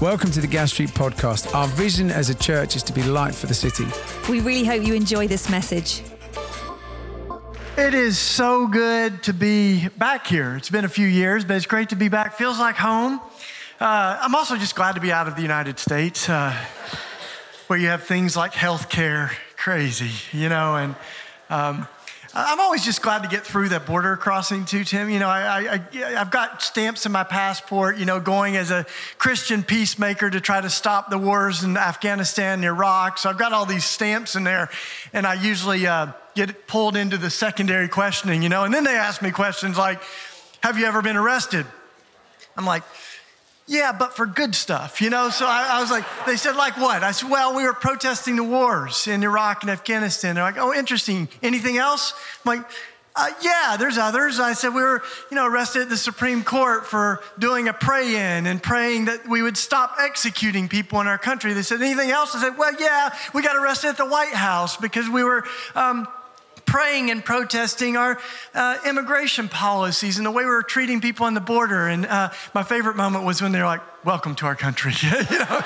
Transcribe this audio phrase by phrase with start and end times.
[0.00, 1.54] Welcome to the Gas Street Podcast.
[1.54, 3.86] Our vision as a church is to be light for the city.
[4.28, 6.02] We really hope you enjoy this message.
[7.78, 10.56] It is so good to be back here.
[10.56, 12.34] It's been a few years, but it's great to be back.
[12.34, 13.20] Feels like home.
[13.80, 16.54] Uh, I'm also just glad to be out of the United States, uh,
[17.68, 20.96] where you have things like health care, crazy, you know, and
[21.50, 21.88] um,
[22.36, 25.08] I'm always just glad to get through that border crossing too, Tim.
[25.08, 28.86] You know, I, have got stamps in my passport, you know, going as a
[29.18, 33.18] Christian peacemaker to try to stop the wars in Afghanistan and Iraq.
[33.18, 34.68] So I've got all these stamps in there,
[35.12, 38.96] and I usually uh, get pulled into the secondary questioning, you know, and then they
[38.96, 40.02] ask me questions like,
[40.60, 41.66] Have you ever been arrested?
[42.56, 42.82] I'm like,
[43.66, 45.30] yeah, but for good stuff, you know?
[45.30, 47.02] So I, I, was like, they said, like what?
[47.02, 50.34] I said, well, we were protesting the wars in Iraq and Afghanistan.
[50.34, 51.28] They're like, oh, interesting.
[51.42, 52.12] Anything else?
[52.44, 52.70] I'm like,
[53.16, 54.38] uh, yeah, there's others.
[54.38, 58.16] I said, we were, you know, arrested at the Supreme Court for doing a pray
[58.16, 61.52] in and praying that we would stop executing people in our country.
[61.54, 62.34] They said, anything else?
[62.34, 65.44] I said, well, yeah, we got arrested at the White House because we were,
[65.74, 66.08] um,
[66.74, 68.18] praying and protesting our
[68.52, 71.86] uh, immigration policies and the way we were treating people on the border.
[71.86, 75.08] And uh, my favorite moment was when they were like, "Welcome to our country," you
[75.10, 75.62] know.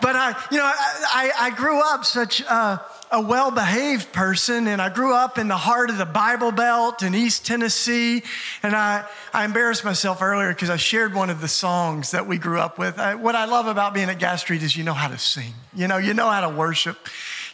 [0.00, 2.40] but I, you know, I, I grew up such.
[2.40, 2.80] a
[3.20, 7.14] well behaved person, and I grew up in the heart of the Bible Belt in
[7.14, 8.22] East Tennessee.
[8.64, 12.36] And I, I embarrassed myself earlier because I shared one of the songs that we
[12.38, 12.98] grew up with.
[12.98, 15.52] I, what I love about being at Gas Street is you know how to sing,
[15.72, 16.98] you know, you know how to worship,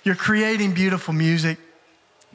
[0.04, 1.58] you're creating beautiful music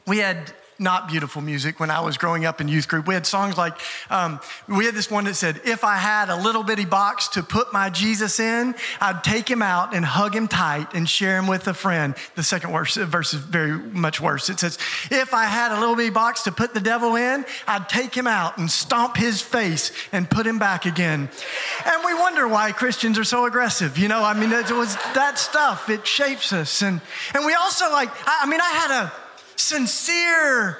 [0.08, 3.06] we had not beautiful music when I was growing up in youth group.
[3.06, 3.74] We had songs like,
[4.10, 7.42] um, we had this one that said, If I had a little bitty box to
[7.42, 11.46] put my Jesus in, I'd take him out and hug him tight and share him
[11.46, 12.14] with a friend.
[12.36, 14.48] The second verse, verse is very much worse.
[14.50, 14.78] It says,
[15.10, 18.26] If I had a little bitty box to put the devil in, I'd take him
[18.26, 21.28] out and stomp his face and put him back again.
[21.86, 23.98] And we wonder why Christians are so aggressive.
[23.98, 26.82] You know, I mean, it was that stuff, it shapes us.
[26.82, 27.00] And,
[27.34, 29.12] and we also like, I, I mean, I had a,
[29.58, 30.78] sincere,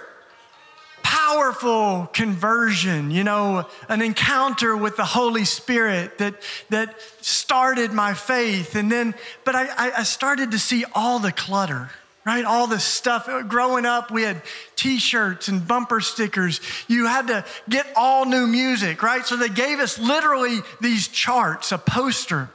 [1.02, 6.34] powerful conversion, you know, an encounter with the Holy Spirit that,
[6.70, 8.74] that started my faith.
[8.74, 11.90] And then, but I, I started to see all the clutter
[12.26, 12.44] right?
[12.44, 13.26] All the stuff.
[13.48, 14.42] Growing up, we had
[14.76, 16.60] t shirts and bumper stickers.
[16.86, 19.24] You had to get all new music, right?
[19.24, 22.50] So they gave us literally these charts, a poster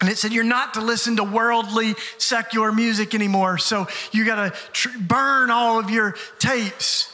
[0.00, 3.58] and it said, You're not to listen to worldly, secular music anymore.
[3.58, 7.12] So you got to tr- burn all of your tapes.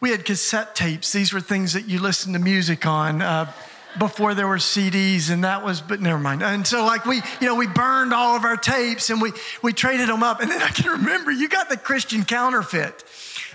[0.00, 1.12] We had cassette tapes.
[1.12, 3.22] These were things that you listened to music on.
[3.22, 3.52] Uh,
[3.98, 6.42] before there were CDs, and that was, but never mind.
[6.42, 9.32] And so, like, we, you know, we burned all of our tapes and we,
[9.62, 10.40] we traded them up.
[10.40, 13.04] And then I can remember you got the Christian counterfeit.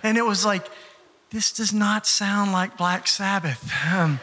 [0.04, 0.68] And it was like,
[1.32, 3.72] this does not sound like Black Sabbath.
[3.92, 4.20] Um,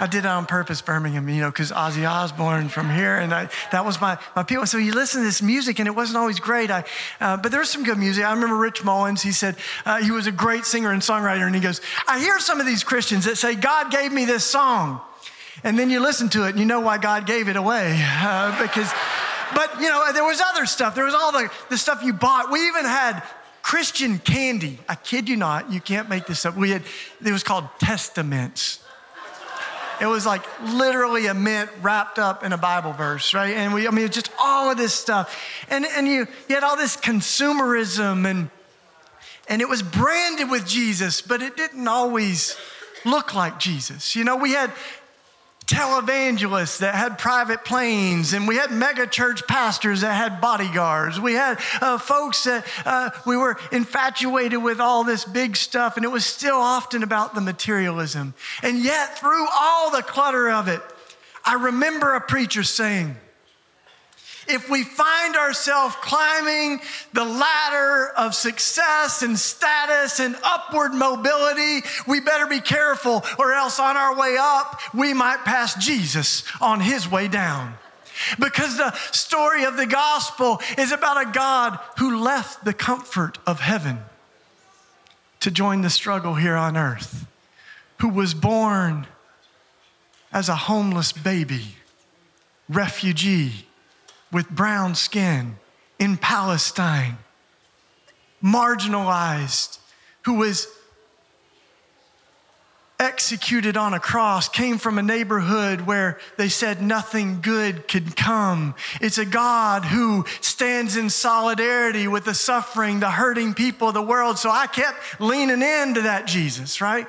[0.00, 3.48] I did it on purpose, Birmingham, you know, because Ozzy Osbourne from here, and I,
[3.70, 4.66] that was my, my people.
[4.66, 6.70] So you listen to this music, and it wasn't always great.
[6.70, 6.84] I,
[7.20, 8.24] uh, but there's some good music.
[8.24, 11.54] I remember Rich Mullins, he said uh, he was a great singer and songwriter, and
[11.54, 15.00] he goes, I hear some of these Christians that say, God gave me this song.
[15.62, 18.02] And then you listen to it, and you know why God gave it away.
[18.24, 18.90] Uh, because,
[19.54, 20.94] but, you know, there was other stuff.
[20.94, 22.50] There was all the, the stuff you bought.
[22.50, 23.22] We even had
[23.62, 24.78] Christian candy.
[24.88, 26.56] I kid you not, you can't make this up.
[26.56, 26.82] We had,
[27.24, 28.83] it was called Testamints.
[30.00, 33.54] It was like literally a mint wrapped up in a Bible verse, right?
[33.54, 35.36] And we, I mean, just all of this stuff.
[35.68, 38.50] And, and you, you had all this consumerism and,
[39.48, 42.56] and it was branded with Jesus, but it didn't always
[43.04, 44.16] look like Jesus.
[44.16, 44.72] You know, we had
[45.66, 51.18] televangelists that had private planes, and we had megachurch pastors that had bodyguards.
[51.18, 56.04] We had uh, folks that uh, we were infatuated with all this big stuff, and
[56.04, 58.34] it was still often about the materialism.
[58.62, 60.82] And yet, through all the clutter of it,
[61.44, 63.16] I remember a preacher saying,
[64.48, 66.80] if we find ourselves climbing
[67.12, 73.78] the ladder of success and status and upward mobility, we better be careful, or else
[73.78, 77.74] on our way up, we might pass Jesus on his way down.
[78.38, 83.60] Because the story of the gospel is about a God who left the comfort of
[83.60, 83.98] heaven
[85.40, 87.26] to join the struggle here on earth,
[87.98, 89.06] who was born
[90.32, 91.76] as a homeless baby,
[92.68, 93.66] refugee
[94.32, 95.56] with brown skin
[95.98, 97.18] in Palestine,
[98.42, 99.78] marginalized,
[100.22, 100.66] who was
[102.98, 108.74] executed on a cross, came from a neighborhood where they said nothing good could come.
[109.00, 114.02] It's a God who stands in solidarity with the suffering, the hurting people of the
[114.02, 114.38] world.
[114.38, 117.06] So I kept leaning into that Jesus, right?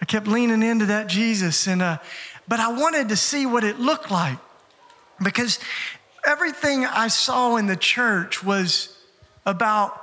[0.00, 1.66] I kept leaning into that Jesus.
[1.66, 1.98] And, uh,
[2.46, 4.38] but I wanted to see what it looked like
[5.22, 5.58] because
[6.26, 8.94] everything I saw in the church was
[9.44, 10.02] about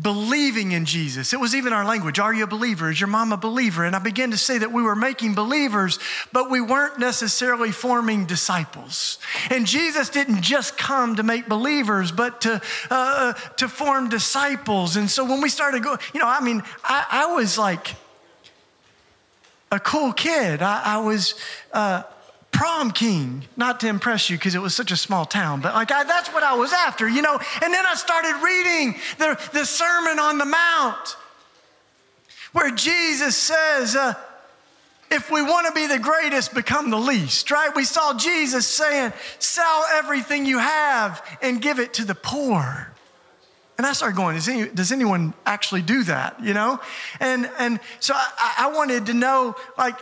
[0.00, 1.32] believing in Jesus.
[1.32, 2.18] It was even our language.
[2.18, 2.90] Are you a believer?
[2.90, 3.84] Is your mom a believer?
[3.84, 5.98] And I began to say that we were making believers,
[6.32, 9.18] but we weren't necessarily forming disciples.
[9.50, 14.96] And Jesus didn't just come to make believers, but to, uh, to form disciples.
[14.96, 17.94] And so when we started going, you know, I mean, I, I was like
[19.70, 20.62] a cool kid.
[20.62, 21.34] I, I was,
[21.72, 22.04] uh,
[22.52, 25.90] prom king, not to impress you because it was such a small town, but like
[25.90, 27.40] I, that's what I was after, you know.
[27.62, 31.16] And then I started reading the, the Sermon on the Mount
[32.52, 34.14] where Jesus says, uh,
[35.10, 37.74] if we want to be the greatest, become the least, right?
[37.74, 42.92] We saw Jesus saying, sell everything you have and give it to the poor.
[43.78, 46.80] And I started going, any, does anyone actually do that, you know?
[47.20, 49.98] And, and so I, I wanted to know, like,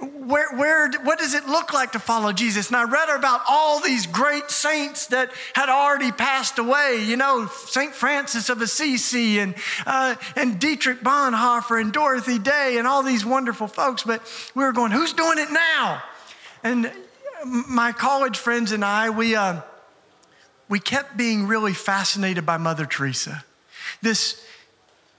[0.00, 2.68] where, where, what does it look like to follow Jesus?
[2.68, 7.46] And I read about all these great saints that had already passed away, you know,
[7.46, 7.94] St.
[7.94, 9.54] Francis of Assisi and,
[9.86, 14.02] uh, and Dietrich Bonhoeffer and Dorothy Day and all these wonderful folks.
[14.02, 14.22] But
[14.54, 16.02] we were going, who's doing it now?
[16.62, 16.92] And
[17.44, 19.62] my college friends and I, we, uh,
[20.68, 23.44] we kept being really fascinated by Mother Teresa.
[24.02, 24.44] This,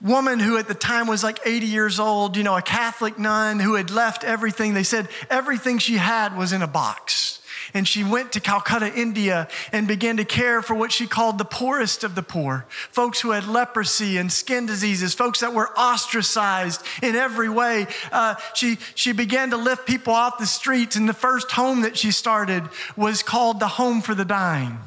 [0.02, 3.60] woman who at the time was like 80 years old, you know, a Catholic nun
[3.60, 4.74] who had left everything.
[4.74, 7.42] They said everything she had was in a box.
[7.74, 11.46] And she went to Calcutta, India, and began to care for what she called the
[11.46, 16.82] poorest of the poor folks who had leprosy and skin diseases, folks that were ostracized
[17.04, 17.86] in every way.
[18.12, 21.96] Uh, she, she began to lift people off the streets, and the first home that
[21.96, 22.64] she started
[22.96, 24.80] was called the Home for the Dying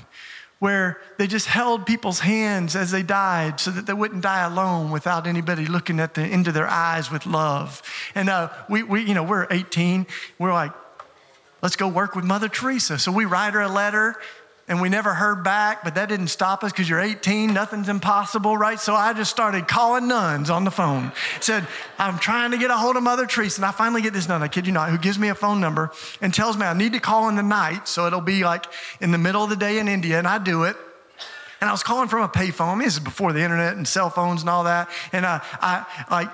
[0.62, 4.93] where they just held people's hands as they died so that they wouldn't die alone
[4.93, 7.82] without anybody looking at the, into their eyes with love.
[8.14, 10.06] And uh, we, we, you know, we're 18.
[10.38, 10.70] We're like,
[11.62, 13.00] let's go work with Mother Teresa.
[13.00, 14.14] So we write her a letter
[14.69, 18.56] and we never heard back, but that didn't stop us because you're 18, nothing's impossible,
[18.56, 18.79] right?
[18.79, 21.12] So I just started calling nuns on the phone.
[21.41, 21.67] Said,
[21.99, 23.59] I'm trying to get a hold of Mother Teresa.
[23.59, 25.61] And I finally get this nun, I kid you not, who gives me a phone
[25.61, 27.88] number and tells me I need to call in the night.
[27.88, 28.67] So it'll be like
[29.00, 30.76] in the middle of the day in India, and I do it.
[31.61, 32.69] And I was calling from a payphone.
[32.69, 34.88] I mean, this is before the internet and cell phones and all that.
[35.12, 36.29] And I, I like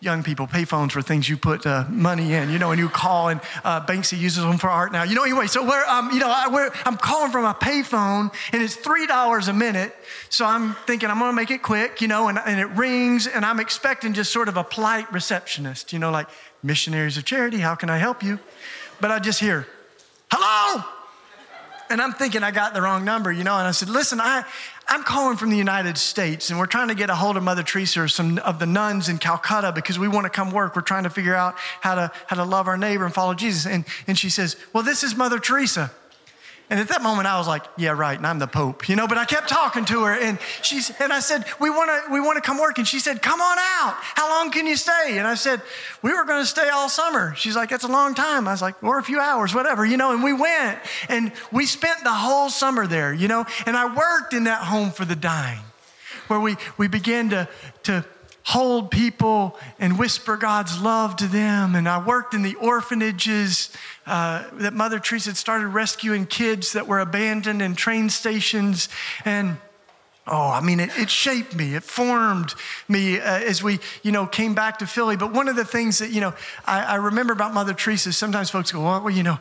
[0.00, 3.28] young people, payphones for things you put uh, money in, you know, and you call,
[3.28, 5.02] and uh, Banksy uses them for art now.
[5.02, 8.62] You know, anyway, so where, um, you know, I, I'm calling from a payphone, and
[8.62, 9.94] it's $3 a minute.
[10.28, 13.26] So I'm thinking I'm going to make it quick, you know, and, and it rings,
[13.26, 16.28] and I'm expecting just sort of a polite receptionist, you know, like,
[16.62, 18.38] missionaries of charity, how can I help you?
[19.00, 19.66] But I just hear,
[20.30, 20.84] hello?
[21.90, 24.44] And I'm thinking I got the wrong number, you know, and I said, listen, I,
[24.90, 27.62] I'm calling from the United States and we're trying to get a hold of Mother
[27.62, 30.74] Teresa or some of the nuns in Calcutta because we want to come work.
[30.74, 33.66] We're trying to figure out how to, how to love our neighbor and follow Jesus.
[33.66, 35.90] And, and she says, Well, this is Mother Teresa.
[36.70, 39.08] And at that moment, I was like, yeah, right, and I'm the Pope, you know,
[39.08, 42.20] but I kept talking to her and she's, and I said, we want to, we
[42.20, 42.76] want to come work.
[42.76, 43.94] And she said, come on out.
[44.14, 45.16] How long can you stay?
[45.16, 45.62] And I said,
[46.02, 47.34] we were going to stay all summer.
[47.36, 48.46] She's like, that's a long time.
[48.46, 50.78] I was like, or a few hours, whatever, you know, and we went
[51.08, 54.90] and we spent the whole summer there, you know, and I worked in that home
[54.90, 55.60] for the dying
[56.26, 57.48] where we, we began to,
[57.84, 58.04] to,
[58.48, 61.74] hold people and whisper God's love to them.
[61.74, 63.70] And I worked in the orphanages
[64.06, 68.88] uh, that Mother Teresa had started rescuing kids that were abandoned in train stations.
[69.26, 69.58] And
[70.26, 71.74] Oh, I mean, it, it, shaped me.
[71.74, 72.54] It formed
[72.86, 75.16] me uh, as we, you know, came back to Philly.
[75.16, 76.34] But one of the things that, you know,
[76.66, 79.38] I, I remember about Mother Teresa, sometimes folks go, well, you know,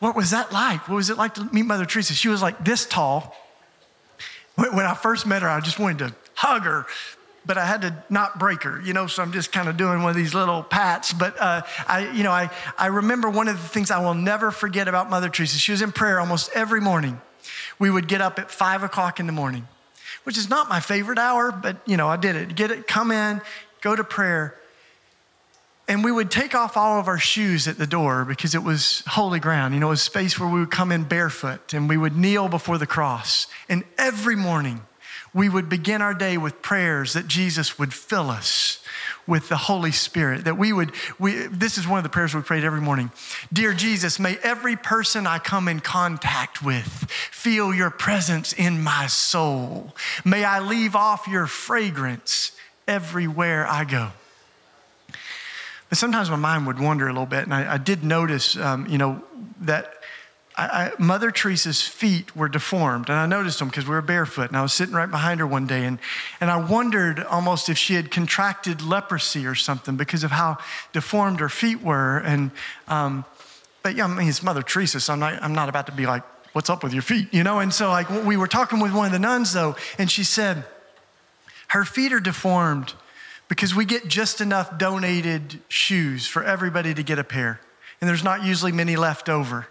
[0.00, 0.88] what was that like?
[0.88, 2.14] What was it like to meet Mother Teresa?
[2.14, 3.36] She was like this tall.
[4.56, 6.86] When I first met her, I just wanted to hug her,
[7.48, 10.02] but I had to not break her, you know, so I'm just kind of doing
[10.02, 11.14] one of these little pats.
[11.14, 14.50] But uh, I, you know, I, I remember one of the things I will never
[14.50, 15.56] forget about Mother Teresa.
[15.56, 17.18] She was in prayer almost every morning.
[17.78, 19.66] We would get up at five o'clock in the morning,
[20.24, 22.54] which is not my favorite hour, but you know, I did it.
[22.54, 23.40] Get it, come in,
[23.80, 24.54] go to prayer.
[25.88, 29.02] And we would take off all of our shoes at the door because it was
[29.06, 29.72] holy ground.
[29.72, 32.14] You know, it was a space where we would come in barefoot and we would
[32.14, 33.46] kneel before the cross.
[33.70, 34.82] And every morning,
[35.38, 38.82] we would begin our day with prayers that Jesus would fill us
[39.24, 40.46] with the Holy Spirit.
[40.46, 43.12] That we would, we, this is one of the prayers we prayed every morning.
[43.52, 46.88] Dear Jesus, may every person I come in contact with
[47.30, 49.94] feel your presence in my soul.
[50.24, 52.50] May I leave off your fragrance
[52.88, 54.10] everywhere I go.
[55.88, 58.86] But sometimes my mind would wander a little bit, and I, I did notice, um,
[58.88, 59.22] you know,
[59.60, 59.97] that
[60.58, 64.48] I, I, Mother Teresa's feet were deformed, and I noticed them because we were barefoot.
[64.48, 65.98] And I was sitting right behind her one day, and,
[66.40, 70.58] and I wondered almost if she had contracted leprosy or something because of how
[70.92, 72.18] deformed her feet were.
[72.18, 72.50] And
[72.88, 73.24] um,
[73.82, 76.06] but yeah, I mean, it's Mother Teresa, so I'm not, I'm not about to be
[76.06, 76.22] like,
[76.52, 77.60] what's up with your feet, you know?
[77.60, 80.64] And so, like, we were talking with one of the nuns, though, and she said,
[81.68, 82.94] her feet are deformed
[83.48, 87.60] because we get just enough donated shoes for everybody to get a pair.
[88.00, 89.68] And there's not usually many left over.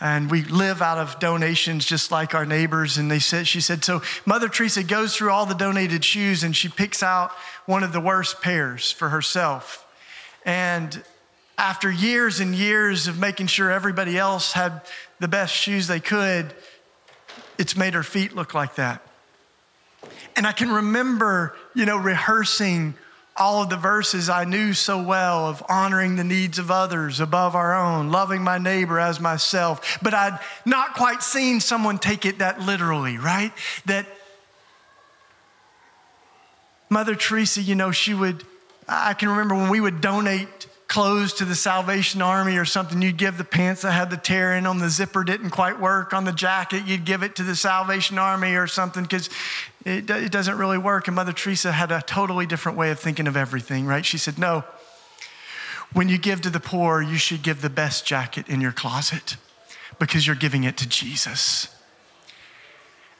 [0.00, 2.98] And we live out of donations just like our neighbors.
[2.98, 6.54] And they said, she said, so Mother Teresa goes through all the donated shoes and
[6.54, 7.30] she picks out
[7.66, 9.86] one of the worst pairs for herself.
[10.44, 11.02] And
[11.56, 14.82] after years and years of making sure everybody else had
[15.20, 16.52] the best shoes they could,
[17.56, 19.00] it's made her feet look like that.
[20.36, 22.94] And I can remember, you know, rehearsing
[23.36, 27.56] all of the verses I knew so well of honoring the needs of others above
[27.56, 29.98] our own, loving my neighbor as myself.
[30.02, 33.52] But I'd not quite seen someone take it that literally, right?
[33.86, 34.06] That
[36.88, 38.44] Mother Teresa, you know, she would,
[38.88, 43.16] I can remember when we would donate clothes to the Salvation Army or something, you'd
[43.16, 46.24] give the pants that had the tear in them, the zipper didn't quite work on
[46.24, 49.28] the jacket, you'd give it to the Salvation Army or something because
[49.84, 51.08] it, it doesn't really work.
[51.08, 54.06] And Mother Teresa had a totally different way of thinking of everything, right?
[54.06, 54.62] She said, No,
[55.92, 59.36] when you give to the poor, you should give the best jacket in your closet
[59.98, 61.73] because you're giving it to Jesus.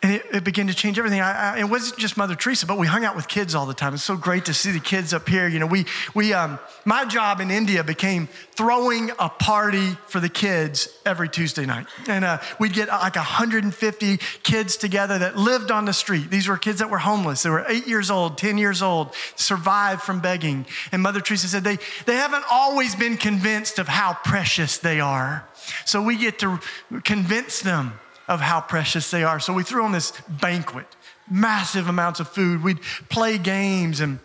[0.05, 1.23] And it, it, began to change everything.
[1.23, 3.73] I, I, it wasn't just Mother Teresa, but we hung out with kids all the
[3.73, 3.95] time.
[3.95, 5.49] It's so great to see the kids up here.
[5.49, 10.29] You know, we, we, um, my job in India became throwing a party for the
[10.29, 11.87] kids every Tuesday night.
[12.07, 16.31] And uh, we'd get uh, like 150 kids together that lived on the street.
[16.31, 17.43] These were kids that were homeless.
[17.43, 20.67] They were eight years old, 10 years old, survived from begging.
[20.93, 25.49] And Mother Teresa said they, they haven't always been convinced of how precious they are.
[25.87, 26.61] So we get to
[27.05, 29.41] convince them of how precious they are.
[29.41, 30.87] So we threw on this banquet,
[31.31, 32.63] massive amounts of food.
[32.63, 34.19] We'd play games and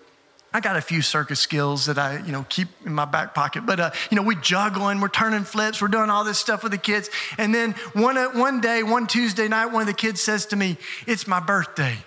[0.51, 3.67] I got a few circus skills that I, you know, keep in my back pocket.
[3.67, 6.71] But, uh, you know, we juggling, we're turning flips, we're doing all this stuff with
[6.71, 7.09] the kids.
[7.37, 10.55] And then one, uh, one day, one Tuesday night, one of the kids says to
[10.55, 11.97] me, It's my birthday.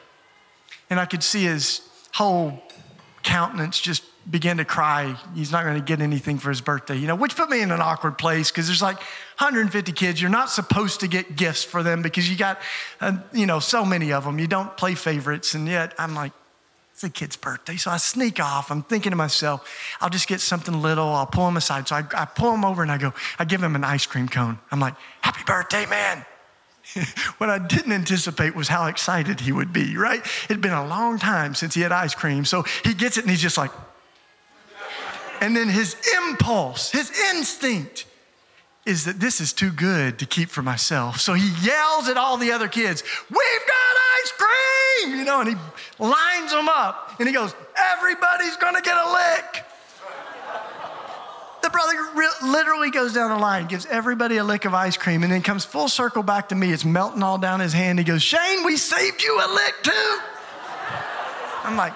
[0.91, 1.83] And I could see his
[2.15, 2.61] whole
[3.23, 5.17] countenance just began to cry.
[5.35, 7.71] He's not going to get anything for his birthday, you know, which put me in
[7.71, 10.21] an awkward place because there's like 150 kids.
[10.21, 12.61] You're not supposed to get gifts for them because you got,
[13.01, 14.39] uh, you know, so many of them.
[14.39, 15.55] You don't play favorites.
[15.55, 16.33] And yet I'm like,
[16.93, 17.77] it's a kid's birthday.
[17.77, 18.71] So I sneak off.
[18.71, 19.69] I'm thinking to myself,
[20.01, 21.09] I'll just get something little.
[21.09, 21.89] I'll pull him aside.
[21.89, 24.29] So I, I pull him over and I go, I give him an ice cream
[24.29, 24.59] cone.
[24.71, 26.25] I'm like, happy birthday, man.
[27.39, 30.25] what I didn't anticipate was how excited he would be, right?
[30.45, 32.45] It'd been a long time since he had ice cream.
[32.45, 33.71] So he gets it and he's just like,
[35.43, 38.07] and then his impulse, his instinct
[38.87, 41.19] is that this is too good to keep for myself.
[41.21, 45.19] So he yells at all the other kids, We've got ice cream!
[45.19, 45.57] You know, and he
[45.99, 49.65] lines them up and he goes, Everybody's gonna get a lick.
[51.63, 55.25] The brother re- literally goes down the line, gives everybody a lick of ice cream,
[55.25, 56.73] and then comes full circle back to me.
[56.73, 57.99] It's melting all down his hand.
[57.99, 60.19] He goes, Shane, we saved you a lick too.
[61.65, 61.95] I'm like,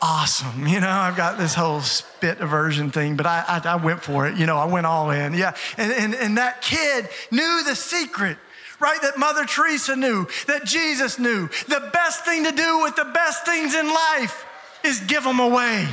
[0.00, 0.66] awesome.
[0.66, 4.26] You know, I've got this whole spit aversion thing, but I, I, I, went for
[4.26, 4.36] it.
[4.36, 5.34] You know, I went all in.
[5.34, 5.54] Yeah.
[5.76, 8.38] And, and, and that kid knew the secret,
[8.80, 9.00] right?
[9.02, 11.48] That Mother Teresa knew, that Jesus knew.
[11.68, 14.44] The best thing to do with the best things in life
[14.84, 15.86] is give them away.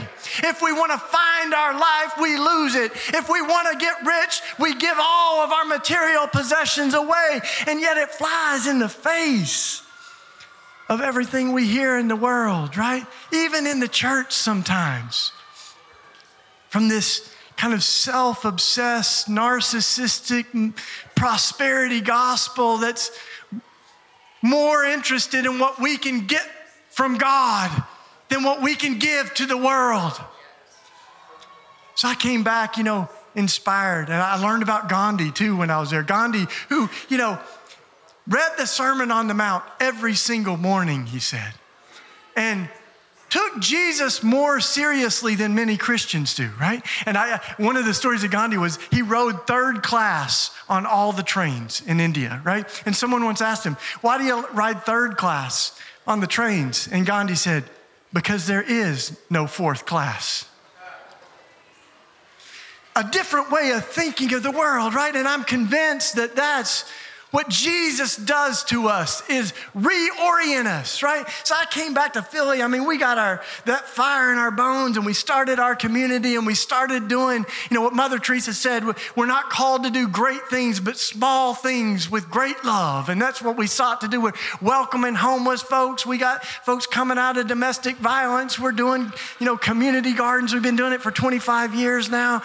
[0.44, 2.92] If we want to find our life, we lose it.
[3.14, 7.42] If we want to get rich, we give all of our material possessions away.
[7.68, 9.82] And yet it flies in the face
[10.94, 13.06] of everything we hear in the world, right?
[13.34, 15.32] Even in the church sometimes.
[16.70, 20.76] From this kind of self obsessed, narcissistic
[21.16, 23.12] prosperity gospel that's
[24.44, 26.46] more interested in what we can get
[26.90, 27.72] from God
[28.30, 30.14] than what we can give to the world.
[31.96, 34.10] So I came back, you know, inspired.
[34.10, 36.04] And I learned about Gandhi too when I was there.
[36.04, 37.40] Gandhi, who, you know,
[38.28, 41.54] read the Sermon on the Mount every single morning, he said,
[42.36, 42.70] and
[43.34, 46.86] took Jesus more seriously than many Christians do, right?
[47.08, 51.12] And I, one of the stories of Gandhi was he rode third class on all
[51.12, 52.70] the trains in India, right?
[52.86, 55.76] And someone once asked him, Why do you ride third class
[56.06, 56.88] on the trains?
[56.92, 57.64] And Gandhi said,
[58.14, 60.48] Because there is no fourth class.
[62.96, 65.16] A different way of thinking of the world, right?
[65.16, 66.86] And I'm convinced that that's
[67.34, 71.26] what Jesus does to us is reorient us, right?
[71.44, 72.62] So I came back to Philly.
[72.62, 76.36] I mean, we got our that fire in our bones and we started our community
[76.36, 78.84] and we started doing, you know, what Mother Teresa said,
[79.16, 83.10] we're not called to do great things, but small things with great love.
[83.10, 84.22] And that's what we sought to do.
[84.22, 86.06] We're welcoming homeless folks.
[86.06, 88.60] We got folks coming out of domestic violence.
[88.60, 90.54] We're doing, you know, community gardens.
[90.54, 92.44] We've been doing it for 25 years now.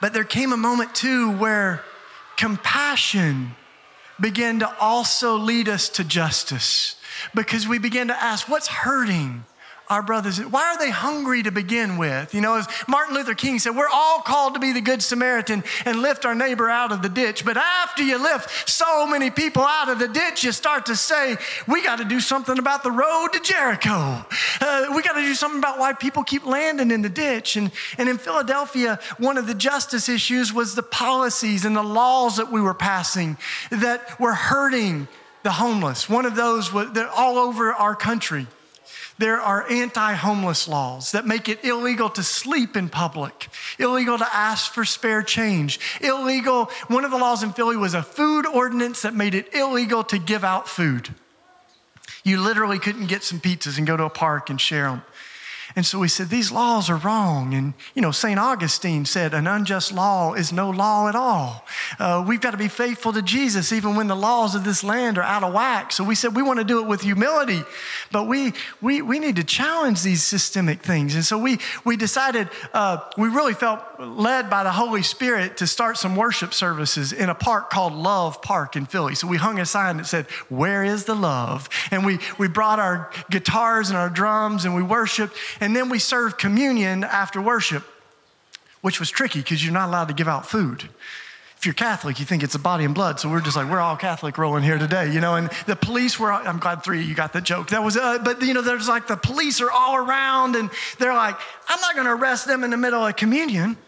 [0.00, 1.84] But there came a moment too where
[2.36, 3.54] compassion
[4.20, 6.96] began to also lead us to justice
[7.34, 9.44] because we began to ask what's hurting
[9.88, 10.38] our brothers.
[10.38, 12.34] Why are they hungry to begin with?
[12.34, 15.62] You know, as Martin Luther King said, we're all called to be the good Samaritan
[15.84, 17.44] and lift our neighbor out of the ditch.
[17.44, 21.36] But after you lift so many people out of the ditch, you start to say,
[21.68, 24.24] we got to do something about the road to Jericho.
[24.60, 27.56] Uh, we got to do something about why people keep landing in the ditch.
[27.56, 32.36] And, and in Philadelphia, one of the justice issues was the policies and the laws
[32.38, 33.36] that we were passing
[33.70, 35.08] that were hurting
[35.42, 36.08] the homeless.
[36.08, 38.46] One of those was all over our country.
[39.18, 44.26] There are anti homeless laws that make it illegal to sleep in public, illegal to
[44.34, 46.70] ask for spare change, illegal.
[46.88, 50.18] One of the laws in Philly was a food ordinance that made it illegal to
[50.18, 51.14] give out food.
[52.24, 55.02] You literally couldn't get some pizzas and go to a park and share them.
[55.76, 57.52] And so we said, these laws are wrong.
[57.52, 58.38] And, you know, St.
[58.38, 61.66] Augustine said, an unjust law is no law at all.
[61.98, 65.18] Uh, we've got to be faithful to Jesus even when the laws of this land
[65.18, 65.90] are out of whack.
[65.90, 67.62] So we said, we want to do it with humility,
[68.12, 71.16] but we, we, we need to challenge these systemic things.
[71.16, 75.66] And so we, we decided, uh, we really felt led by the Holy Spirit to
[75.66, 79.16] start some worship services in a park called Love Park in Philly.
[79.16, 81.68] So we hung a sign that said, Where is the love?
[81.90, 85.36] And we, we brought our guitars and our drums and we worshiped.
[85.74, 87.84] Then we served communion after worship,
[88.80, 90.88] which was tricky because you're not allowed to give out food.
[91.56, 93.20] If you're Catholic, you think it's a body and blood.
[93.20, 95.36] So we're just like, we're all Catholic rolling here today, you know.
[95.36, 97.68] And the police were, I'm glad three you got the joke.
[97.68, 100.68] That was, uh, but you know, there's like the police are all around and
[100.98, 101.36] they're like,
[101.68, 103.78] I'm not going to arrest them in the middle of communion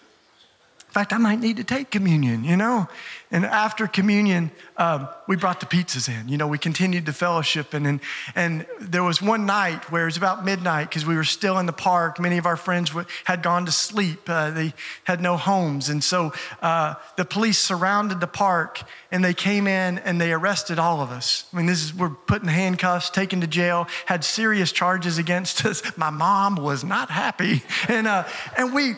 [0.96, 2.88] fact, I might need to take communion, you know?
[3.30, 6.28] And after communion, um, we brought the pizzas in.
[6.28, 7.74] You know, we continued the fellowship.
[7.74, 8.00] And, and,
[8.34, 11.66] and there was one night where it was about midnight because we were still in
[11.66, 12.18] the park.
[12.18, 12.92] Many of our friends
[13.24, 14.72] had gone to sleep, uh, they
[15.04, 15.90] had no homes.
[15.90, 20.78] And so uh, the police surrounded the park and they came in and they arrested
[20.78, 21.44] all of us.
[21.52, 25.66] I mean, this is, we're put in handcuffs, taken to jail, had serious charges against
[25.66, 25.82] us.
[25.98, 27.64] My mom was not happy.
[27.86, 28.24] And, uh,
[28.56, 28.94] and we,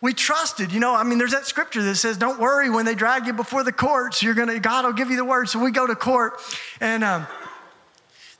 [0.00, 0.72] we trusted.
[0.72, 3.32] You know, I mean, there's that scripture that says, "Don't worry when they drag you
[3.32, 4.22] before the courts.
[4.22, 6.40] You're gonna, God will give you the word." So we go to court,
[6.80, 7.26] and um,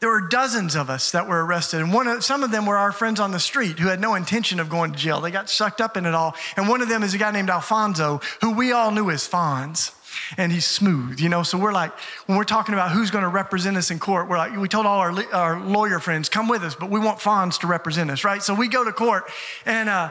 [0.00, 2.76] there were dozens of us that were arrested, and one of, some of them were
[2.76, 5.20] our friends on the street who had no intention of going to jail.
[5.20, 7.50] They got sucked up in it all, and one of them is a guy named
[7.50, 9.94] Alfonso, who we all knew as Fonz.
[10.36, 11.42] And he's smooth, you know.
[11.42, 11.92] So we're like,
[12.26, 14.86] when we're talking about who's going to represent us in court, we're like, we told
[14.86, 18.24] all our, our lawyer friends, come with us, but we want Fonz to represent us,
[18.24, 18.42] right?
[18.42, 19.24] So we go to court,
[19.66, 20.10] and uh,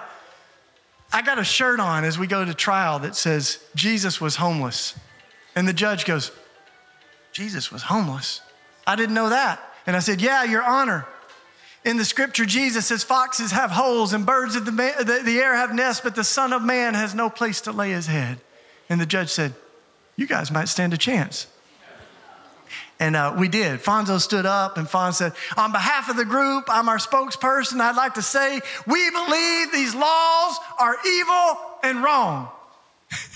[1.12, 4.98] I got a shirt on as we go to trial that says, Jesus was homeless.
[5.56, 6.32] And the judge goes,
[7.32, 8.42] Jesus was homeless.
[8.86, 9.62] I didn't know that.
[9.86, 11.06] And I said, Yeah, Your Honor.
[11.86, 15.56] In the scripture, Jesus says, Foxes have holes and birds of the, the, the air
[15.56, 18.40] have nests, but the Son of Man has no place to lay his head.
[18.90, 19.54] And the judge said,
[20.16, 21.48] You guys might stand a chance.
[23.00, 23.80] And uh, we did.
[23.80, 27.80] Fonzo stood up and Fonz said, On behalf of the group, I'm our spokesperson.
[27.80, 32.50] I'd like to say we believe these laws are evil and wrong.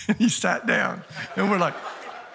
[0.08, 1.04] and he sat down.
[1.36, 1.76] And we're like,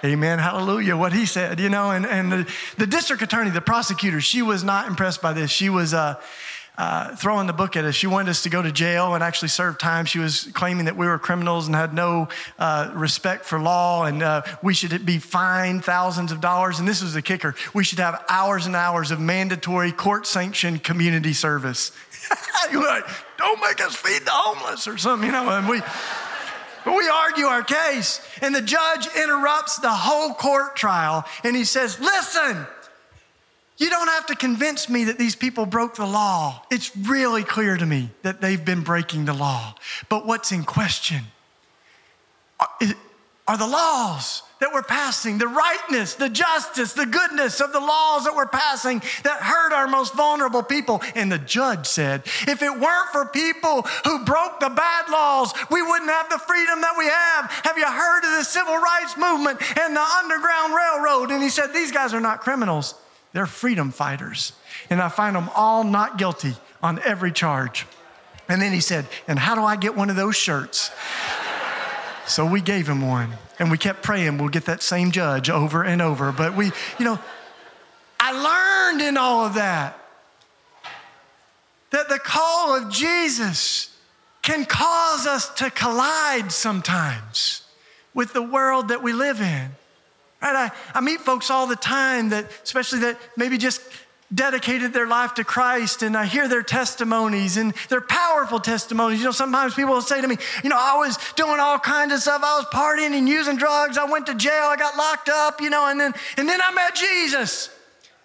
[0.04, 1.90] Amen, hallelujah, what he said, you know.
[1.90, 5.50] And, and the, the district attorney, the prosecutor, she was not impressed by this.
[5.50, 6.20] She was, uh,
[6.78, 7.94] uh, throwing the book at us.
[7.94, 10.04] She wanted us to go to jail and actually serve time.
[10.04, 14.22] She was claiming that we were criminals and had no uh, respect for law and
[14.22, 16.78] uh, we should be fined thousands of dollars.
[16.78, 20.82] And this was the kicker we should have hours and hours of mandatory court sanctioned
[20.82, 21.92] community service.
[22.72, 23.04] Like,
[23.38, 25.48] don't make us feed the homeless or something, you know.
[25.50, 25.80] And we,
[26.84, 32.00] we argue our case, and the judge interrupts the whole court trial and he says,
[32.00, 32.66] Listen,
[33.78, 36.62] you don't have to convince me that these people broke the law.
[36.70, 39.74] It's really clear to me that they've been breaking the law.
[40.08, 41.24] But what's in question
[42.58, 48.24] are the laws that we're passing, the rightness, the justice, the goodness of the laws
[48.24, 51.02] that we're passing that hurt our most vulnerable people.
[51.14, 55.82] And the judge said, if it weren't for people who broke the bad laws, we
[55.82, 57.50] wouldn't have the freedom that we have.
[57.64, 61.30] Have you heard of the civil rights movement and the Underground Railroad?
[61.30, 62.94] And he said, these guys are not criminals.
[63.36, 64.54] They're freedom fighters.
[64.88, 67.84] And I find them all not guilty on every charge.
[68.48, 70.90] And then he said, And how do I get one of those shirts?
[72.26, 73.34] so we gave him one.
[73.58, 76.32] And we kept praying we'll get that same judge over and over.
[76.32, 77.18] But we, you know,
[78.18, 79.98] I learned in all of that
[81.90, 83.94] that the call of Jesus
[84.40, 87.64] can cause us to collide sometimes
[88.14, 89.72] with the world that we live in.
[90.42, 90.70] Right?
[90.70, 93.80] I, I meet folks all the time that, especially that maybe just
[94.34, 99.20] dedicated their life to Christ and I hear their testimonies and they're powerful testimonies.
[99.20, 102.12] You know, sometimes people will say to me, you know, I was doing all kinds
[102.12, 102.42] of stuff.
[102.44, 103.96] I was partying and using drugs.
[103.96, 104.64] I went to jail.
[104.64, 107.70] I got locked up, you know, and then and then I met Jesus.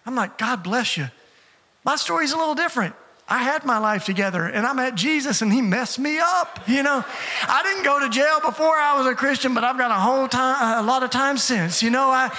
[0.05, 1.07] I'm like, God bless you.
[1.83, 2.95] My story's a little different.
[3.27, 6.59] I had my life together and I met Jesus and he messed me up.
[6.67, 7.03] You know,
[7.47, 10.27] I didn't go to jail before I was a Christian, but I've got a whole
[10.27, 11.81] time, a lot of time since.
[11.81, 12.35] You know, I,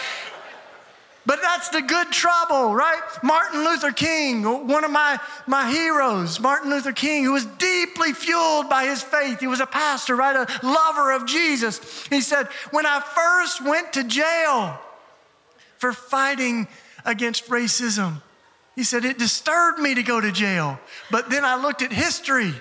[1.24, 3.00] but that's the good trouble, right?
[3.22, 8.68] Martin Luther King, one of my, my heroes, Martin Luther King, who was deeply fueled
[8.68, 9.38] by his faith.
[9.38, 10.34] He was a pastor, right?
[10.34, 12.06] A lover of Jesus.
[12.08, 14.80] He said, When I first went to jail
[15.78, 16.66] for fighting
[17.04, 18.20] against racism,
[18.74, 20.78] he said, It disturbed me to go to jail.
[21.10, 22.52] But then I looked at history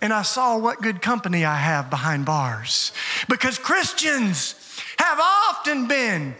[0.00, 2.92] and I saw what good company I have behind bars.
[3.28, 4.54] Because Christians
[4.98, 6.34] have often been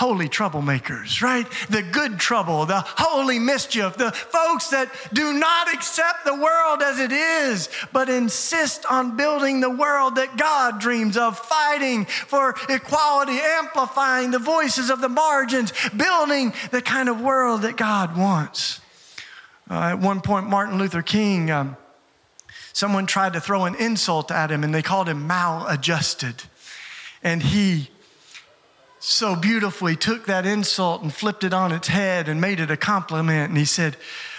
[0.00, 1.46] holy troublemakers, right?
[1.68, 6.98] The good trouble, the holy mischief, the folks that do not accept the world as
[6.98, 13.38] it is, but insist on building the world that God dreams of, fighting for equality,
[13.42, 18.80] amplifying the voices of the margins, building the kind of world that God wants.
[19.70, 21.76] Uh, at one point, Martin Luther King, um,
[22.72, 26.42] someone tried to throw an insult at him and they called him maladjusted.
[27.22, 27.90] And he
[29.00, 32.76] so beautifully took that insult and flipped it on its head and made it a
[32.76, 33.48] compliment.
[33.48, 33.96] And he said,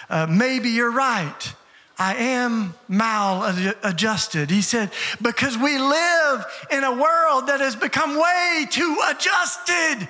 [0.10, 1.54] uh, Maybe you're right.
[1.98, 4.50] I am maladjusted.
[4.50, 10.08] He said, Because we live in a world that has become way too adjusted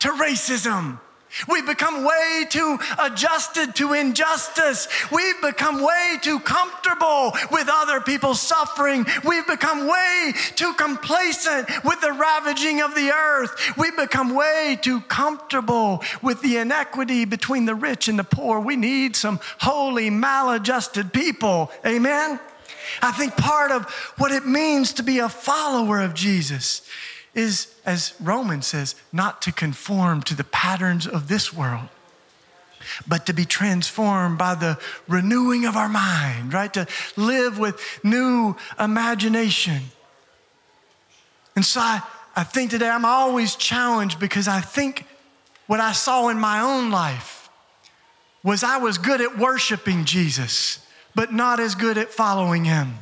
[0.00, 0.98] to racism.
[1.48, 4.88] We've become way too adjusted to injustice.
[5.10, 9.06] We've become way too comfortable with other people's suffering.
[9.24, 13.76] We've become way too complacent with the ravaging of the earth.
[13.76, 18.60] We've become way too comfortable with the inequity between the rich and the poor.
[18.60, 21.70] We need some holy, maladjusted people.
[21.86, 22.40] Amen?
[23.02, 23.84] I think part of
[24.18, 26.82] what it means to be a follower of Jesus
[27.34, 31.88] is, as Romans says, not to conform to the patterns of this world,
[33.06, 36.72] but to be transformed by the renewing of our mind, right?
[36.74, 39.82] To live with new imagination.
[41.54, 42.02] And so I,
[42.34, 45.06] I think today I'm always challenged because I think
[45.66, 47.48] what I saw in my own life
[48.42, 52.94] was I was good at worshiping Jesus, but not as good at following him.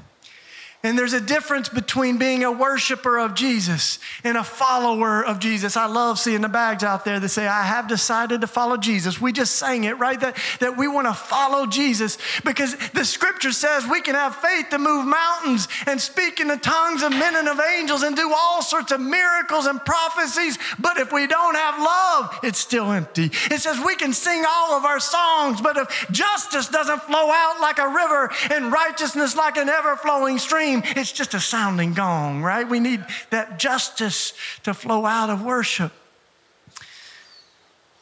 [0.85, 5.77] And there's a difference between being a worshiper of Jesus and a follower of Jesus.
[5.77, 9.21] I love seeing the bags out there that say, I have decided to follow Jesus.
[9.21, 10.21] We just sang it, right?
[10.21, 14.71] That, that we want to follow Jesus because the scripture says we can have faith
[14.71, 18.33] to move mountains and speak in the tongues of men and of angels and do
[18.33, 20.61] all sorts of miracles and prophecies.
[20.79, 23.33] But if we don't have love, it's still empty.
[23.51, 27.61] It says we can sing all of our songs, but if justice doesn't flow out
[27.61, 32.42] like a river and righteousness like an ever flowing stream, it's just a sounding gong,
[32.42, 32.68] right?
[32.68, 34.33] We need that justice
[34.64, 35.92] to flow out of worship.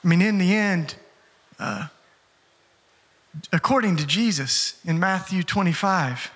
[0.04, 0.94] I mean, in the end,
[1.58, 1.88] uh,
[3.52, 6.30] according to Jesus in Matthew 25,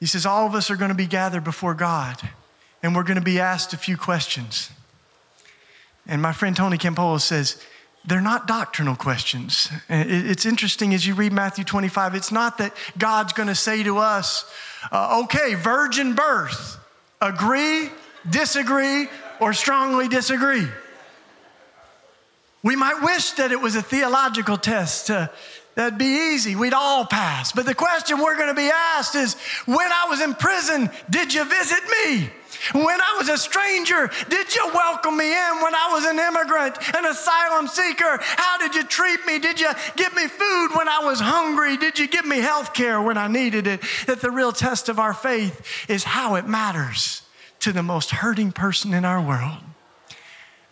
[0.00, 2.20] he says, All of us are going to be gathered before God,
[2.82, 4.70] and we're going to be asked a few questions.
[6.06, 7.60] And my friend Tony Campolo says,
[8.06, 9.70] they're not doctrinal questions.
[9.88, 13.98] It's interesting as you read Matthew 25, it's not that God's going to say to
[13.98, 14.50] us,
[14.92, 16.78] uh, okay, virgin birth,
[17.20, 17.90] agree,
[18.28, 19.08] disagree,
[19.40, 20.66] or strongly disagree.
[22.62, 25.08] We might wish that it was a theological test.
[25.08, 26.56] That'd be easy.
[26.56, 27.52] We'd all pass.
[27.52, 29.34] But the question we're going to be asked is
[29.66, 32.30] when I was in prison, did you visit me?
[32.72, 35.62] When I was a stranger, did you welcome me in?
[35.62, 39.38] When I was an immigrant, an asylum seeker, how did you treat me?
[39.38, 41.76] Did you give me food when I was hungry?
[41.76, 43.80] Did you give me health care when I needed it?
[44.06, 47.22] That the real test of our faith is how it matters
[47.60, 49.58] to the most hurting person in our world.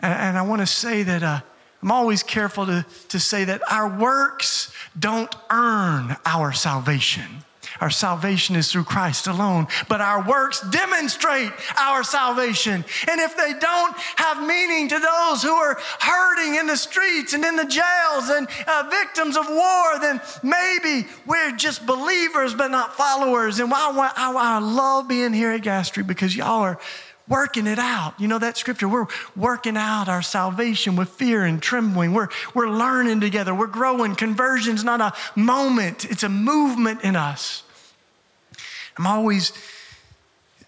[0.01, 1.41] And, and I want to say that uh,
[1.81, 7.43] I'm always careful to, to say that our works don't earn our salvation.
[7.81, 12.85] Our salvation is through Christ alone, but our works demonstrate our salvation.
[13.09, 17.43] And if they don't have meaning to those who are hurting in the streets and
[17.43, 22.95] in the jails and uh, victims of war, then maybe we're just believers but not
[22.95, 23.59] followers.
[23.59, 26.79] And I, I, I love being here at Gas Street because y'all are
[27.27, 28.19] working it out.
[28.19, 28.87] You know that scripture?
[28.87, 32.13] We're working out our salvation with fear and trembling.
[32.13, 33.53] We're, we're learning together.
[33.53, 34.15] We're growing.
[34.15, 37.63] Conversion's not a moment, it's a movement in us.
[38.97, 39.51] I'm always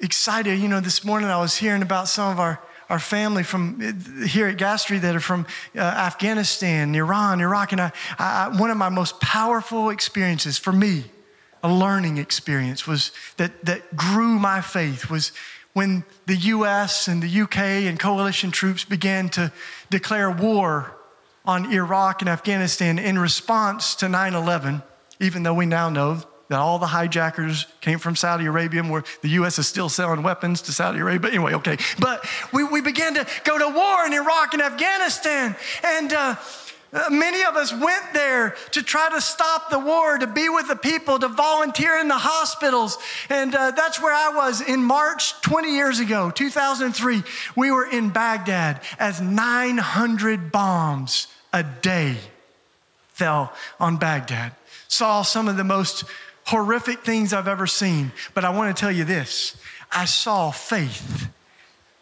[0.01, 0.59] excited.
[0.59, 2.59] You know, this morning I was hearing about some of our,
[2.89, 3.79] our family from
[4.27, 7.71] here at Gas Street that are from uh, Afghanistan, Iran, Iraq.
[7.71, 11.05] And I, I, one of my most powerful experiences for me,
[11.63, 15.31] a learning experience, was that, that grew my faith was
[15.71, 19.53] when the US and the UK and coalition troops began to
[19.89, 20.97] declare war
[21.45, 24.81] on Iraq and Afghanistan in response to 9 11,
[25.21, 29.29] even though we now know that all the hijackers came from Saudi Arabia, where the
[29.29, 29.59] U.S.
[29.59, 31.31] is still selling weapons to Saudi Arabia.
[31.31, 31.77] Anyway, okay.
[31.99, 35.55] But we, we began to go to war in Iraq and Afghanistan.
[35.83, 36.35] And uh,
[36.93, 40.69] uh, many of us went there to try to stop the war, to be with
[40.69, 42.97] the people, to volunteer in the hospitals.
[43.29, 47.23] And uh, that's where I was in March 20 years ago, 2003.
[47.57, 52.15] We were in Baghdad as 900 bombs a day
[53.09, 54.53] fell on Baghdad.
[54.87, 56.05] Saw some of the most
[56.47, 58.11] horrific things I've ever seen.
[58.33, 59.55] But I want to tell you this
[59.91, 61.29] I saw faith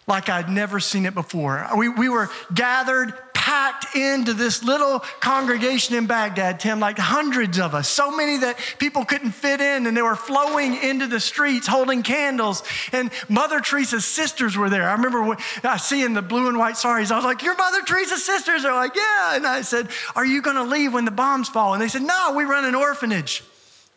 [0.07, 1.67] like I'd never seen it before.
[1.75, 7.73] We, we were gathered, packed into this little congregation in Baghdad, Tim, like hundreds of
[7.73, 11.65] us, so many that people couldn't fit in, and they were flowing into the streets
[11.65, 12.61] holding candles.
[12.91, 14.87] And Mother Teresa's sisters were there.
[14.87, 15.37] I remember
[15.79, 18.61] seeing the blue and white saris, I was like, You're Mother Teresa's sisters?
[18.61, 19.35] They're like, Yeah.
[19.35, 21.73] And I said, Are you going to leave when the bombs fall?
[21.73, 23.43] And they said, No, we run an orphanage.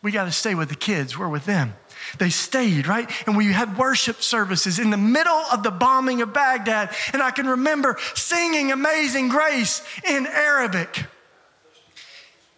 [0.03, 1.75] We got to stay with the kids, we're with them.
[2.19, 3.11] They stayed, right?
[3.27, 6.95] And we had worship services in the middle of the bombing of Baghdad.
[7.13, 11.05] And I can remember singing Amazing Grace in Arabic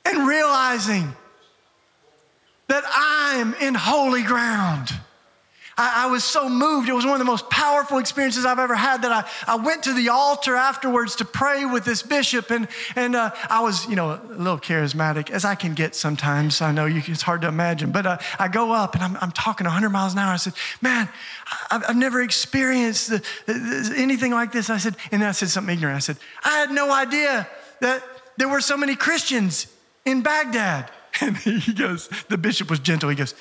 [0.05, 1.14] and realizing
[2.68, 4.92] that I'm in holy ground.
[5.81, 6.90] I, I, was so moved.
[6.90, 9.85] It was one of the most powerful experiences I've ever had that I, I went
[9.85, 12.51] to the altar afterwards to pray with this bishop.
[12.51, 16.61] And, and uh, I was, you know, a little charismatic, as I can get sometimes.
[16.61, 17.93] I know you, it's hard to imagine.
[17.93, 20.35] But uh, I go up and I'm, I'm talking 100 miles an hour.
[20.35, 21.09] I said, Man,
[21.71, 24.69] I, I've never experienced the, the, anything like this.
[24.69, 25.97] I said, and then I said something ignorant.
[25.97, 27.49] I said, I had no idea
[27.81, 28.05] that
[28.37, 29.66] there were so many Christians
[30.05, 30.90] in Baghdad.
[31.23, 33.11] And he goes, the bishop was gentle.
[33.11, 33.35] He goes,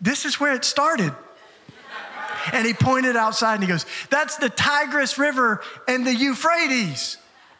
[0.00, 1.12] This is where it started
[2.52, 7.18] and he pointed outside and he goes, That's the Tigris River and the Euphrates.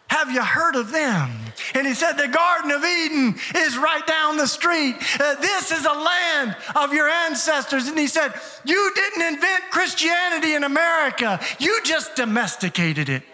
[0.09, 1.31] Have you heard of them?
[1.75, 4.97] And he said, The Garden of Eden is right down the street.
[5.19, 7.89] Uh, this is a land of your ancestors.
[7.89, 8.33] And he said,
[8.65, 13.25] You didn't invent Christianity in America, you just domesticated it.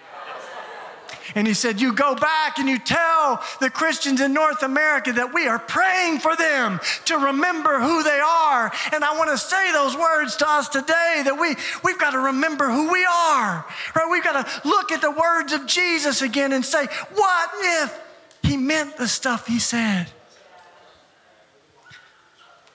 [1.34, 5.32] And he said, You go back and you tell the Christians in North America that
[5.32, 8.72] we are praying for them to remember who they are.
[8.92, 12.18] And I want to say those words to us today that we, we've got to
[12.18, 13.64] remember who we are,
[13.94, 14.08] right?
[14.10, 18.00] We've got to look at the words of Jesus again and say, What if
[18.42, 20.08] he meant the stuff he said?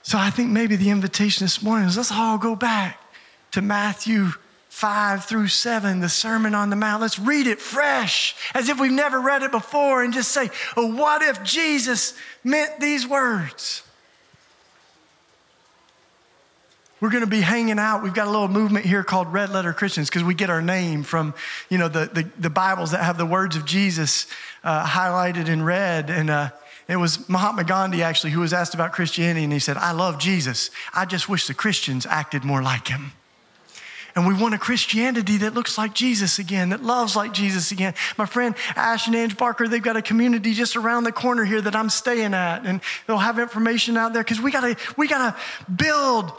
[0.01, 3.03] So I think maybe the invitation this morning is let's all go back
[3.51, 4.29] to Matthew
[4.77, 7.01] 5 through 7, the Sermon on the Mount.
[7.01, 10.93] Let's read it fresh, as if we've never read it before, and just say, oh,
[10.93, 12.13] What if Jesus
[12.43, 13.81] meant these words?
[17.01, 18.03] We're going to be hanging out.
[18.03, 21.01] We've got a little movement here called Red Letter Christians because we get our name
[21.01, 21.33] from,
[21.69, 24.27] you know, the, the, the, Bibles that have the words of Jesus
[24.63, 26.11] uh, highlighted in red.
[26.11, 26.49] And uh,
[26.87, 30.19] it was Mahatma Gandhi, actually, who was asked about Christianity, and he said, I love
[30.19, 30.69] Jesus.
[30.93, 33.13] I just wish the Christians acted more like him.
[34.17, 37.93] And we want a Christianity that looks like Jesus again, that loves like Jesus again.
[38.17, 41.61] My friend Ash and Ange Barker, they've got a community just around the corner here
[41.61, 42.65] that I'm staying at.
[42.65, 45.37] And they'll have information out there because we gotta, we gotta
[45.73, 46.31] build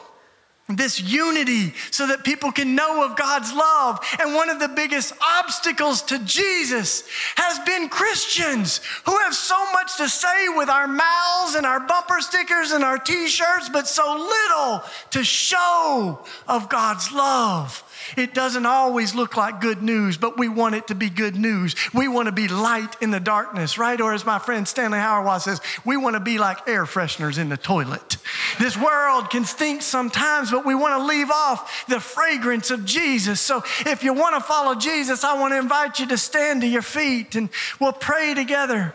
[0.69, 4.01] this unity so that people can know of God's love.
[4.21, 7.05] And one of the biggest obstacles to Jesus
[7.37, 12.21] has been Christians who have so much to say with our mouths and our bumper
[12.21, 17.83] stickers and our t shirts, but so little to show of God's love.
[18.17, 21.75] It doesn't always look like good news, but we want it to be good news.
[21.93, 24.01] We want to be light in the darkness, right?
[24.01, 27.49] Or as my friend Stanley Hauerwas says, we want to be like air fresheners in
[27.49, 28.17] the toilet.
[28.59, 33.41] This world can stink sometimes, but we want to leave off the fragrance of Jesus.
[33.41, 36.67] So if you want to follow Jesus, I want to invite you to stand to
[36.67, 38.95] your feet and we'll pray together.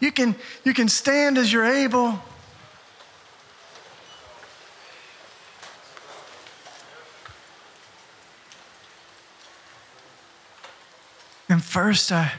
[0.00, 2.18] You can, you can stand as you're able.
[11.52, 12.32] And first, I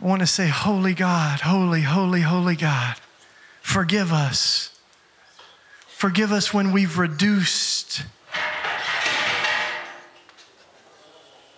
[0.00, 2.96] want to say, Holy God, holy, holy, holy God,
[3.62, 4.76] forgive us.
[5.86, 8.02] Forgive us when we've reduced,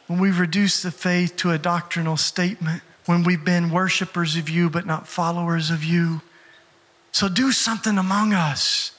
[0.07, 4.69] when we've reduced the faith to a doctrinal statement, when we've been worshipers of you
[4.69, 6.21] but not followers of you.
[7.11, 8.93] So do something among us.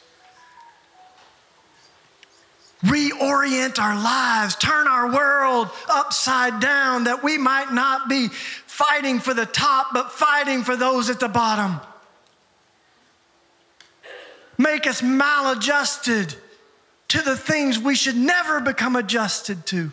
[2.88, 9.34] Reorient our lives, turn our world upside down, that we might not be fighting for
[9.34, 11.80] the top, but fighting for those at the bottom.
[14.58, 16.36] Make us maladjusted
[17.10, 19.91] to the things we should never become adjusted to.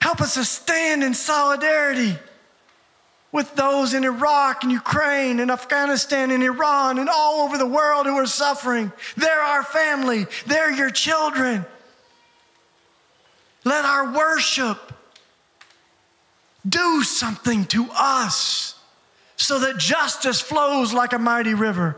[0.00, 2.16] Help us to stand in solidarity
[3.34, 8.06] with those in Iraq and Ukraine and Afghanistan and Iran and all over the world
[8.06, 8.92] who are suffering.
[9.16, 11.66] They're our family, they're your children.
[13.64, 14.92] Let our worship
[16.66, 18.76] do something to us
[19.34, 21.96] so that justice flows like a mighty river.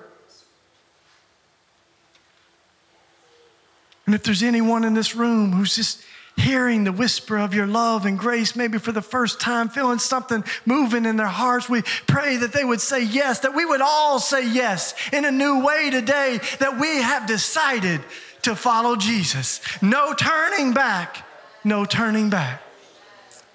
[4.07, 6.01] And if there's anyone in this room who's just
[6.37, 10.45] hearing the whisper of your love and grace, maybe for the first time, feeling something
[10.65, 14.19] moving in their hearts, we pray that they would say yes, that we would all
[14.19, 18.01] say yes in a new way today, that we have decided
[18.43, 19.61] to follow Jesus.
[19.83, 21.27] No turning back,
[21.65, 22.63] no turning back.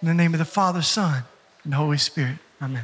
[0.01, 1.23] In the name of the Father, Son,
[1.63, 2.37] and Holy Spirit.
[2.61, 2.83] Amen.